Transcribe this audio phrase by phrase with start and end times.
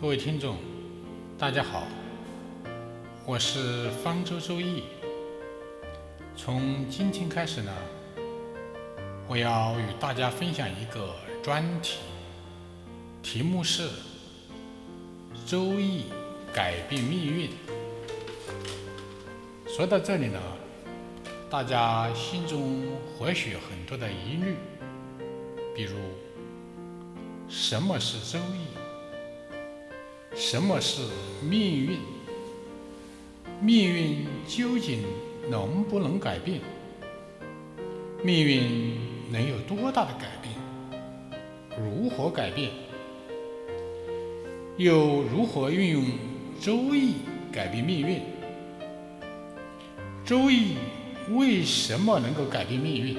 [0.00, 0.56] 各位听众，
[1.38, 1.86] 大家好，
[3.24, 4.82] 我是方舟周易。
[6.36, 7.72] 从今天开始呢，
[9.28, 12.00] 我要与大家分享一个专题，
[13.22, 13.88] 题目是
[15.46, 16.06] “周易
[16.52, 17.50] 改变命运”。
[19.68, 20.40] 说到这里呢，
[21.48, 22.82] 大家心中
[23.16, 24.56] 或许很多的疑虑，
[25.74, 25.96] 比如
[27.48, 28.83] 什么是周易？
[30.34, 31.02] 什么是
[31.48, 31.98] 命运？
[33.60, 35.04] 命运究竟
[35.48, 36.60] 能不能改变？
[38.22, 38.98] 命运
[39.30, 40.52] 能有多大的改变？
[41.80, 42.70] 如何改变？
[44.76, 46.04] 又如何运用
[46.60, 47.14] 周易
[47.52, 48.20] 改变命运？
[50.24, 50.74] 周易
[51.30, 53.16] 为什么能够改变命运？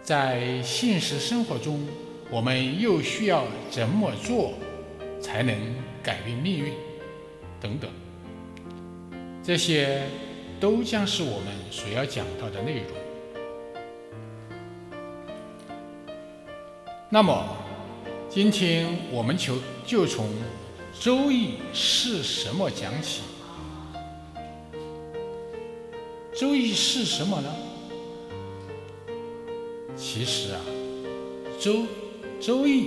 [0.00, 1.84] 在现实生活中，
[2.30, 4.54] 我们又需要怎么做？
[5.20, 5.54] 才能
[6.02, 6.72] 改变命运，
[7.60, 7.90] 等等，
[9.42, 10.02] 这些
[10.58, 12.86] 都将是我们所要讲到的内容。
[17.10, 17.56] 那么，
[18.28, 19.54] 今天我们就
[19.86, 20.26] 就从
[21.00, 23.22] 《周易》是什么讲起。
[26.38, 27.54] 《周易》是什么呢？
[29.96, 30.60] 其实啊，
[31.62, 31.86] 《周
[32.40, 32.84] 周易》。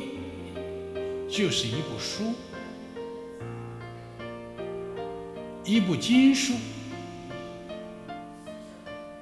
[1.32, 2.34] 就是一部书，
[5.64, 6.54] 一部经书，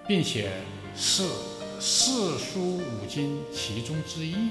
[0.08, 0.50] 并且
[0.96, 1.24] 是
[1.80, 4.50] 四书五经其中之一，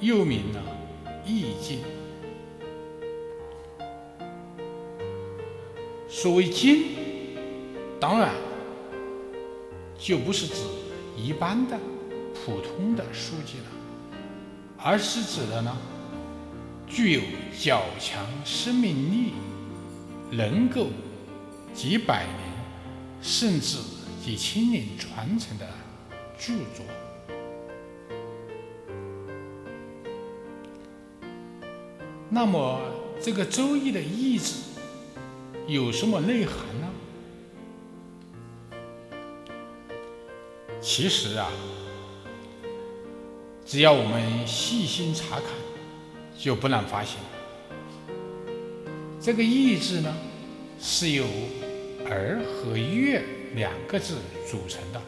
[0.00, 0.60] 又名呢
[1.26, 1.78] 《易经》。
[6.10, 6.88] 所谓经，
[7.98, 8.34] 当然
[9.98, 10.56] 就不是指
[11.16, 11.78] 一般的
[12.34, 13.73] 普通的书籍了。
[14.86, 15.74] 而是指的呢，
[16.86, 17.22] 具有
[17.58, 19.32] 较强生命力，
[20.30, 20.88] 能够
[21.72, 22.38] 几百年
[23.22, 23.78] 甚至
[24.22, 25.66] 几千年传承的
[26.38, 26.84] 著作。
[32.28, 32.78] 那么，
[33.22, 34.56] 这个《周易》的意志
[35.66, 36.90] 有什么内涵呢？
[40.82, 41.48] 其实啊。
[43.66, 45.44] 只要我们细心查看，
[46.38, 47.18] 就不难发现，
[49.18, 50.14] 这个“易”字呢，
[50.78, 51.24] 是由
[52.04, 53.22] “儿”和“月”
[53.56, 54.16] 两个字
[54.46, 55.00] 组成的。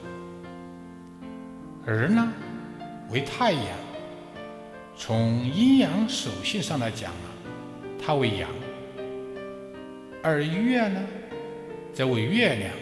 [1.86, 2.32] “儿”呢，
[3.10, 3.62] 为太阳，
[4.96, 7.28] 从阴阳属性上来讲啊，
[8.02, 8.48] 它为阳；
[10.22, 11.02] 而“月”呢，
[11.92, 12.72] 则为月亮，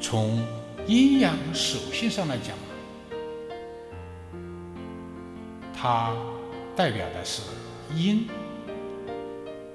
[0.00, 0.44] 从
[0.88, 2.56] 阴阳属性上来讲。
[5.82, 6.14] 它
[6.76, 7.40] 代表的是
[7.96, 8.28] 阴，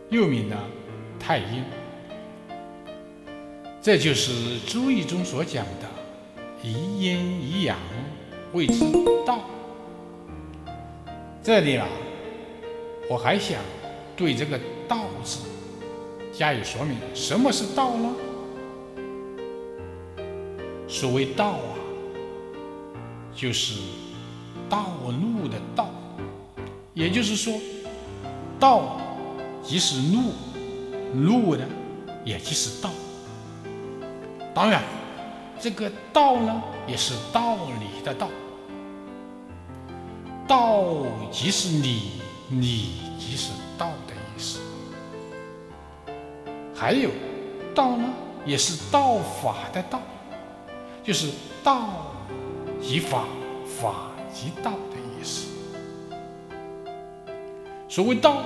[0.09, 0.55] 又名呢
[1.19, 1.63] 太阴，
[3.81, 5.89] 这就是《周易》中所讲的
[6.61, 7.75] “一阴一阳，
[8.53, 8.85] 谓之
[9.25, 9.39] 道”。
[11.41, 11.87] 这里啊，
[13.09, 13.59] 我还想
[14.15, 15.39] 对这个“道”字
[16.31, 18.13] 加以说明：什么是道呢？
[20.87, 21.73] 所谓道啊，
[23.33, 23.81] 就是
[24.69, 25.89] 道路的道。
[26.95, 27.59] 也就是说，
[28.57, 29.01] 道
[29.61, 30.31] 即是路，
[31.13, 31.65] 路呢
[32.23, 32.89] 也即是道。
[34.53, 34.81] 当然，
[35.59, 38.29] 这个道呢也是道理的道。
[40.47, 40.85] 道
[41.29, 42.11] 即是理，
[42.49, 44.61] 理即是道的意思。
[46.73, 47.09] 还有，
[47.73, 48.09] 道呢
[48.45, 49.99] 也是道法的道，
[51.03, 51.29] 就是
[51.61, 51.89] 道
[52.81, 53.25] 即法，
[53.65, 55.54] 法即道的意思。
[57.95, 58.43] 所谓道，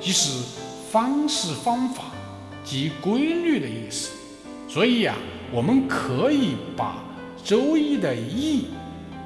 [0.00, 0.40] 即是
[0.88, 2.12] 方式、方法
[2.62, 4.12] 及规律的意思。
[4.68, 5.16] 所以呀，
[5.50, 7.02] 我们可以把
[7.44, 8.66] 《周易》的“易”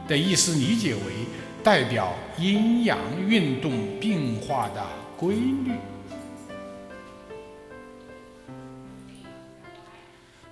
[0.08, 1.00] 的意思理解为
[1.62, 2.98] 代表阴阳
[3.28, 3.70] 运动
[4.00, 4.82] 变化的
[5.18, 5.72] 规律。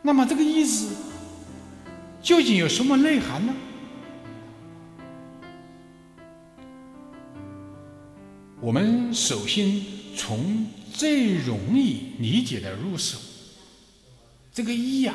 [0.02, 0.94] 那么，这个意思
[2.20, 3.54] 究竟有什么内涵呢？
[9.16, 9.82] 首先
[10.14, 13.16] 从最容易理解的入手，
[14.52, 15.14] 这个“易”呀，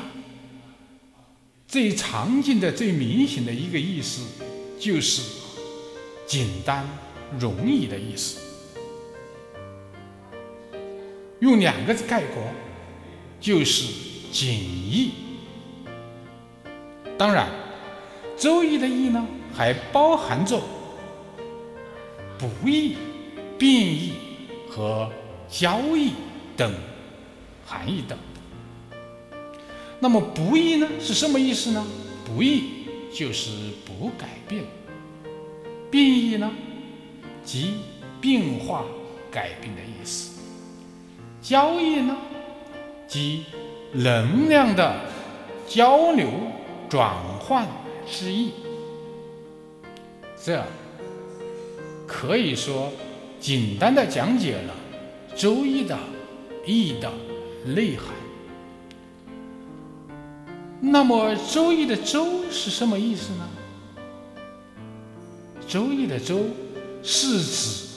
[1.68, 4.26] 最常见的、最明显的一个意思
[4.76, 5.22] 就是
[6.26, 6.84] 简单、
[7.38, 8.40] 容易的意思。
[11.38, 12.42] 用两个字概括，
[13.40, 13.86] 就是
[14.32, 15.12] 简易。
[17.16, 17.48] 当然，
[18.42, 19.24] 《周易》的“易”呢，
[19.54, 20.60] 还包含着
[22.36, 22.96] 不易。
[23.62, 24.14] 变异
[24.68, 25.08] 和
[25.48, 26.14] 交易
[26.56, 26.74] 等
[27.64, 28.18] 含义的。
[30.00, 31.86] 那么不易呢是什么意思呢？
[32.24, 33.52] 不易就是
[33.86, 34.64] 不改变。
[35.92, 36.50] 变异呢，
[37.44, 37.74] 即
[38.20, 38.84] 变化
[39.30, 40.40] 改变的意思。
[41.40, 42.16] 交易呢，
[43.06, 43.44] 即
[43.92, 44.92] 能量的
[45.68, 46.28] 交流
[46.88, 47.68] 转换
[48.10, 48.54] 之意。
[50.36, 50.64] 这
[52.08, 52.90] 可以说
[53.42, 54.72] 简单的讲解了
[55.36, 55.98] 《周易》的
[56.64, 57.12] 易的
[57.66, 58.06] 内涵。
[60.80, 63.48] 那么，《周易》的“周”是什么意思呢？
[65.68, 66.44] 《周易》的“周”
[67.02, 67.86] 是指《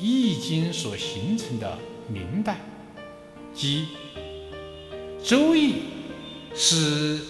[0.00, 1.76] 易经》所形成的
[2.08, 2.58] 年代，
[3.52, 3.88] 即
[5.28, 5.72] 《周易》
[6.54, 7.20] 是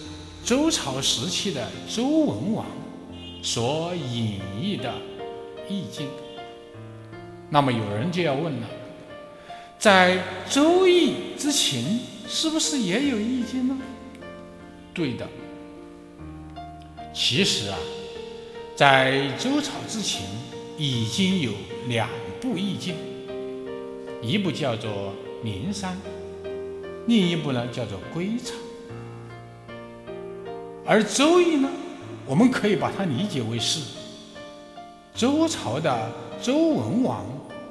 [0.41, 2.65] 周朝时期的周文王
[3.43, 4.89] 所演绎的
[5.69, 6.07] 《易经》。
[7.49, 8.67] 那么，有人就要问了：
[9.79, 10.17] 在
[10.53, 11.81] 《周易》之前，
[12.27, 13.77] 是不是也有《易经》呢？
[14.93, 15.25] 对的，
[17.13, 17.77] 其实啊，
[18.75, 20.23] 在周朝之前
[20.77, 21.53] 已经有
[21.87, 22.09] 两
[22.41, 22.95] 部易经，
[24.21, 24.91] 一部叫做
[25.43, 25.93] 《灵山》，
[27.05, 28.55] 另一部呢叫做《归藏》。
[30.85, 31.69] 而《周易》呢，
[32.25, 33.81] 我们可以把它理解为是
[35.13, 36.11] 周朝的
[36.41, 37.25] 周文王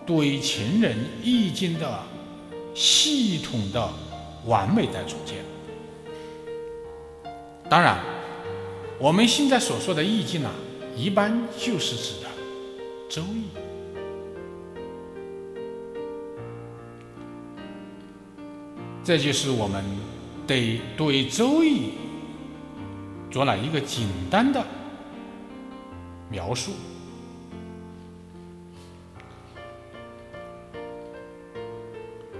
[0.07, 2.03] 对前人易经的
[2.75, 3.91] 系统的
[4.47, 5.35] 完美的总结。
[7.69, 7.99] 当然，
[9.01, 10.53] 我们现在所说的《易经》啊，
[10.97, 12.29] 一般就是指的
[13.15, 13.25] 《周易》。
[19.03, 19.85] 这就是我们
[20.47, 21.91] 得对《周易》
[23.33, 24.65] 做了一个简单的
[26.31, 26.71] 描述。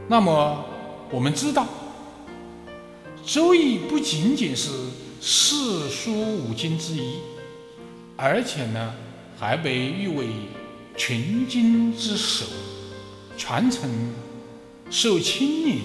[0.09, 0.65] 那么，
[1.11, 1.67] 我们知道，
[3.35, 4.71] 《周易》不仅仅是
[5.21, 7.17] 四书五经之一，
[8.17, 8.95] 而且呢，
[9.37, 10.29] 还被誉为
[10.97, 12.47] 群经之首，
[13.37, 13.91] 传承
[14.91, 15.79] 受千年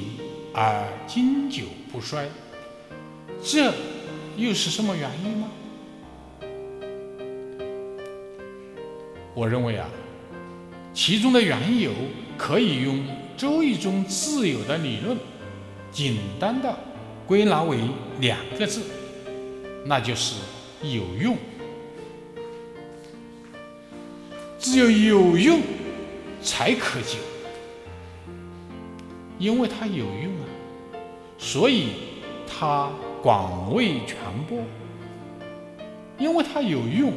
[0.53, 2.29] 而经久不衰。
[3.43, 3.73] 这
[4.37, 5.47] 又是什么原因呢？
[9.33, 9.89] 我认为啊，
[10.93, 11.91] 其中的缘由
[12.37, 12.97] 可以用
[13.37, 15.17] 《周易》中自有的理论，
[15.91, 16.75] 简单的
[17.25, 17.77] 归纳为
[18.19, 18.81] 两个字。
[19.85, 20.35] 那就是
[20.83, 21.35] 有用，
[24.59, 25.59] 只有有用
[26.43, 27.17] 才可久，
[29.39, 30.45] 因为它有用啊，
[31.39, 31.87] 所以
[32.47, 32.91] 它
[33.23, 34.59] 广为传播；
[36.19, 37.11] 因为它有用，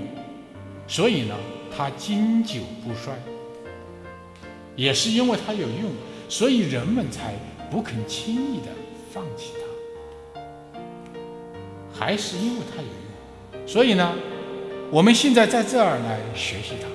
[0.89, 1.35] 所以呢
[1.77, 3.13] 它经久不衰；
[4.77, 5.91] 也是因为它有用，
[6.29, 7.35] 所以人们才
[7.71, 8.67] 不肯轻易的
[9.13, 10.41] 放弃它。
[11.93, 14.15] 还是因为它有用，所以呢，
[14.91, 16.89] 我们现在在这儿来学习它。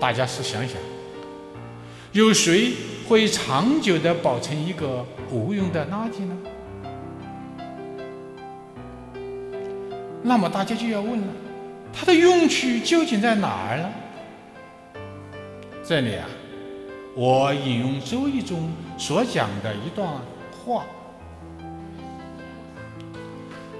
[0.00, 0.76] 大家是想想，
[2.10, 2.72] 有谁
[3.08, 6.36] 会长久的保存一个无用的垃圾呢？
[10.24, 11.28] 那么大家就要问了，
[11.92, 13.88] 它的用处究竟在哪儿呢？
[15.84, 16.26] 这里啊，
[17.14, 20.08] 我引用《周易》中所讲的一段
[20.64, 20.84] 话。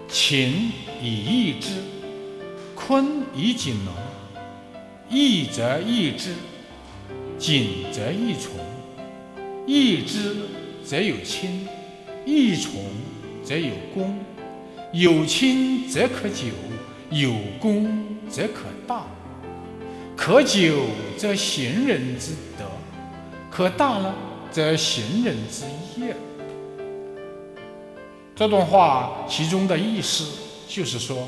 [0.07, 0.71] 勤
[1.01, 1.71] 以易之，
[2.75, 3.95] 坤以谨农。
[5.09, 6.35] 易则易之，
[7.39, 8.53] 谨则易从。
[9.67, 10.37] 易之
[10.85, 11.67] 则有亲，
[12.27, 12.71] 易从
[13.43, 14.19] 则有功。
[14.93, 16.49] 有亲则可久，
[17.11, 19.07] 有功则可大。
[20.15, 20.85] 可久
[21.17, 22.67] 则行人之德，
[23.52, 24.14] 可大了
[24.50, 25.66] 则行人之
[26.00, 26.16] 业。
[28.35, 30.26] 这段话其中的意思
[30.66, 31.18] 就是说，《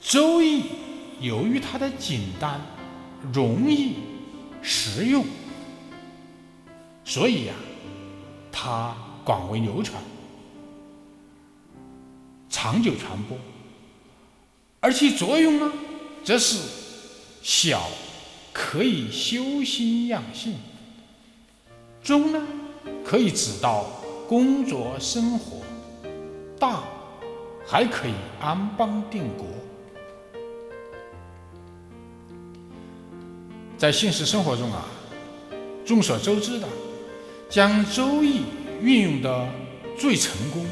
[0.00, 0.62] 周易》
[1.20, 2.60] 由于它的简单、
[3.32, 3.94] 容易、
[4.60, 5.24] 实用，
[7.04, 7.54] 所以呀，
[8.50, 10.02] 它广为流传、
[12.50, 13.38] 长久传播，
[14.80, 15.72] 而其作用呢，
[16.24, 16.58] 则是
[17.42, 17.80] 小
[18.52, 20.54] 可以修心养性，
[22.02, 22.46] 中呢
[23.04, 23.86] 可以指导。
[24.28, 25.58] 工作生活
[26.58, 26.84] 大，
[27.66, 29.46] 还可以安邦定国。
[33.76, 34.86] 在现实生活中啊，
[35.84, 36.66] 众所周知的，
[37.50, 38.38] 将《周易》
[38.80, 39.46] 运用的
[39.98, 40.64] 最成功、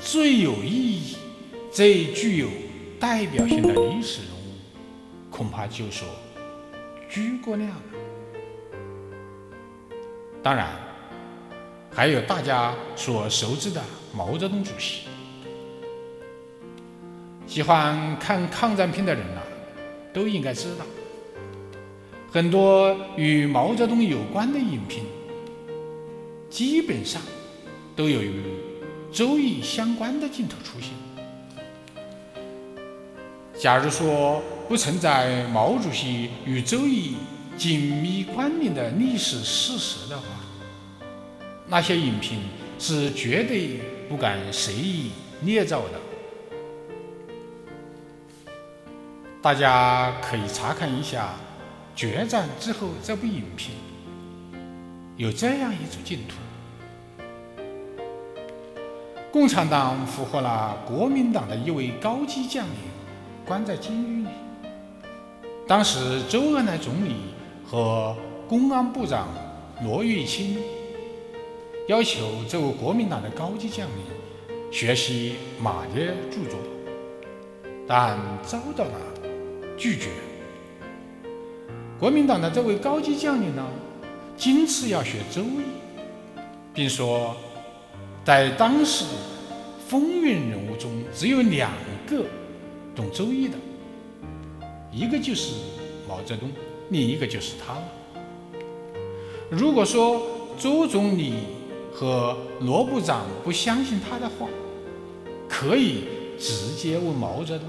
[0.00, 1.16] 最有意义、
[1.70, 2.48] 最具有
[2.98, 6.08] 代表性的历史人物，恐怕就说
[7.10, 7.70] 诸葛亮。
[10.42, 10.70] 当然，
[11.90, 13.82] 还有大家所熟知的
[14.14, 15.08] 毛泽东主席。
[17.46, 19.40] 喜欢看抗战片的人呐，
[20.12, 20.86] 都应该知道，
[22.30, 25.04] 很多与毛泽东有关的影片，
[26.48, 27.20] 基本上
[27.96, 28.40] 都有与
[29.10, 30.92] 周易相关的镜头出现。
[33.58, 34.40] 假如说
[34.70, 37.16] 不存在毛主席与周易
[37.56, 40.24] 紧密关联的历史事实的话，
[41.66, 42.38] 那些影评
[42.78, 45.10] 是绝对不敢随意
[45.40, 45.98] 捏造的。
[49.42, 51.30] 大家可以查看一下
[51.98, 53.76] 《决战之后》这部影片，
[55.16, 56.36] 有这样一组镜头：
[59.32, 62.74] 共产党俘获了国民党的一位高级将领，
[63.44, 64.28] 关在监狱里。
[65.70, 67.14] 当时，周恩来总理
[67.64, 68.16] 和
[68.48, 69.28] 公安部长
[69.84, 70.58] 罗玉清
[71.86, 74.04] 要求这位国民党的高级将领
[74.72, 76.58] 学习马列著作，
[77.86, 78.90] 但遭到了。
[79.78, 80.08] 拒绝。
[82.00, 83.64] 国民党的这位高级将领呢，
[84.36, 85.62] 坚持要学周易，
[86.74, 87.36] 并说，
[88.24, 89.04] 在当时
[89.86, 91.70] 风云人物中，只有两
[92.08, 92.24] 个
[92.92, 93.54] 懂周易的，
[94.92, 95.54] 一个就是
[96.08, 96.50] 毛泽东，
[96.90, 97.76] 另一个就是他。
[99.48, 100.22] 如果说
[100.58, 101.34] 周总理
[101.92, 104.48] 和罗部长不相信他的话，
[105.48, 106.04] 可以
[106.38, 107.68] 直接问毛泽东。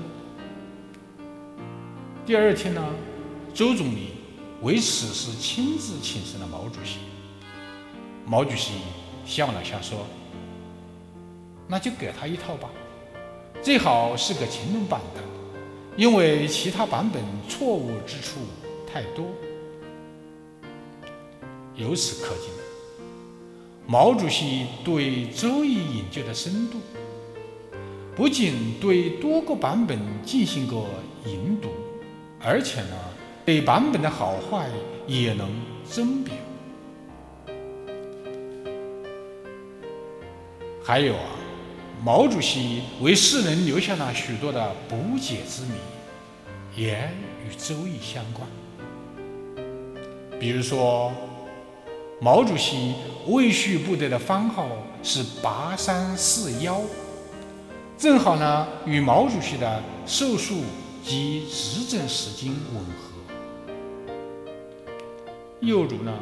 [2.25, 2.83] 第二天呢，
[3.53, 4.09] 周总理
[4.61, 6.99] 为此事亲自请示了毛主席。
[8.25, 8.73] 毛主席
[9.25, 10.05] 笑了笑说
[11.67, 12.69] ：“那就给他一套吧，
[13.61, 15.21] 最好是个乾隆版的，
[15.95, 18.39] 因为其他版本错误之处
[18.91, 19.25] 太多。”
[21.75, 22.49] 由此可见，
[23.87, 26.77] 毛主席对周易研究的深度，
[28.15, 30.87] 不仅对多个版本进行过
[31.25, 31.69] 研读。
[32.43, 32.95] 而且呢，
[33.45, 34.67] 对版本的好坏
[35.07, 35.49] 也能
[35.89, 36.33] 甄别。
[40.83, 41.29] 还有啊，
[42.03, 45.73] 毛主席为世人留下了许多的不解之谜，
[46.75, 47.09] 也
[47.45, 48.47] 与周易相关。
[50.39, 51.11] 比如说，
[52.19, 52.95] 毛主席
[53.27, 54.67] 未续部队的番号
[55.03, 56.81] 是八三四幺，
[57.97, 60.63] 正好呢与毛主席的寿数。
[61.03, 63.73] 及执政时间吻合。
[65.59, 66.13] 又如呢，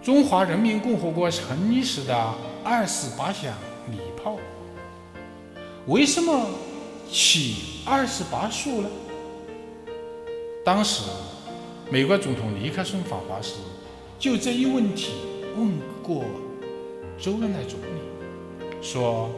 [0.00, 3.52] 中华人民共和国成立时的二十八响
[3.92, 4.36] 礼炮，
[5.86, 6.46] 为什么
[7.10, 8.88] 起二十八束呢？
[10.64, 11.04] 当时，
[11.90, 13.54] 美国总统尼克松访华时，
[14.18, 15.12] 就这一问题
[15.56, 16.24] 问过
[17.18, 19.30] 周恩来总理，说：“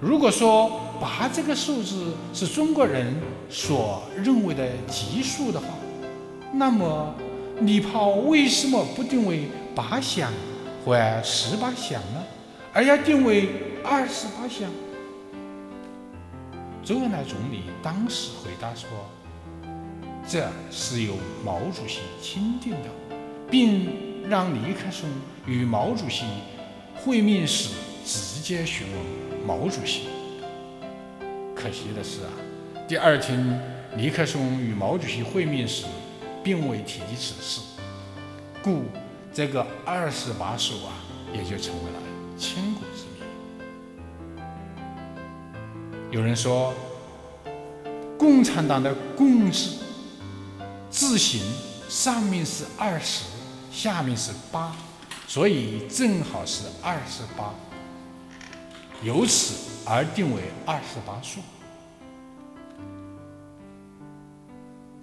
[0.00, 3.14] 如果说。”八这个数字是中国人
[3.48, 5.68] 所认为的吉数的话，
[6.52, 7.14] 那么
[7.62, 10.30] 礼炮为什么不定为八响
[10.84, 12.19] 或十八响呢？
[12.72, 13.48] 而要定为
[13.84, 14.70] 二十八项？
[16.84, 18.88] 周恩来总理当时回答说
[20.26, 22.88] ：“这是由毛主席钦定的，
[23.50, 25.08] 并让尼克松
[25.46, 26.24] 与毛主席
[26.94, 27.74] 会面时
[28.04, 30.08] 直接询问毛主席。”
[31.56, 32.30] 可惜的是啊，
[32.88, 33.60] 第二天
[33.96, 35.86] 尼克松与毛主席会面时，
[36.42, 37.60] 并未提及此事，
[38.62, 38.84] 故
[39.34, 40.94] 这个二十八手啊，
[41.34, 41.98] 也就成为了
[42.40, 43.20] 千古之谜。
[46.10, 46.72] 有人说，
[48.18, 49.76] 共产党的“共”字
[50.88, 51.42] 字形
[51.86, 53.26] 上面是二十，
[53.70, 54.74] 下面是八，
[55.28, 57.52] 所以正好是二十八。
[59.02, 61.40] 由此而定为二十八数。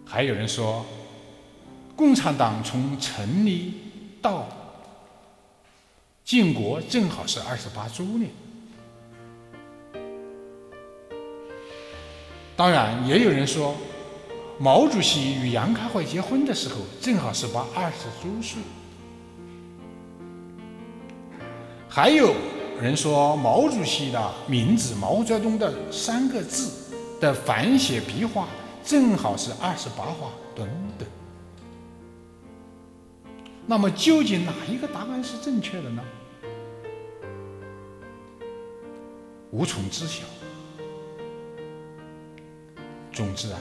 [0.05, 0.83] 还有人说，
[1.95, 3.75] 共产党从成立
[4.21, 4.47] 到
[6.27, 8.29] 建国正好是二十八周年。
[12.53, 13.73] 当然，也有人说，
[14.59, 18.61] 毛主席与杨开慧结婚的时候正好是把二十周岁。
[21.87, 22.35] 还有。
[22.79, 28.47] 人说毛主席的名字毛泽东的三个字的反写笔画
[28.83, 30.67] 正好是二十八画，等
[30.99, 31.07] 等。
[33.65, 36.03] 那么究竟哪一个答案是正确的呢？
[39.51, 40.23] 无从知晓。
[43.13, 43.59] 总之啊，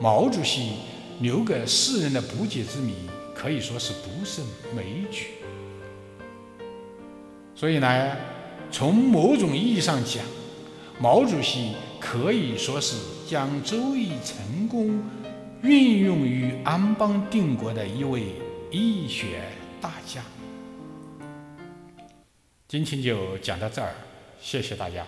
[0.00, 0.72] 毛主席
[1.20, 2.94] 留给世人的不解之谜
[3.34, 4.44] 可以说是不胜
[4.74, 5.26] 枚举。
[7.54, 8.16] 所以呢，
[8.70, 10.24] 从某种意义上讲，
[10.98, 12.96] 毛主席可以说是
[13.28, 15.00] 将《周易》成功
[15.62, 18.24] 运用于安邦定国的一位
[18.72, 19.42] 易学
[19.80, 20.22] 大家。
[22.66, 23.94] 今天就讲到这儿，
[24.44, 25.06] 谢谢大家。